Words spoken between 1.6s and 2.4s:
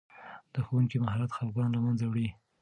له منځه وړي.